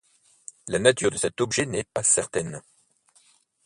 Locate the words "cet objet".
1.17-1.67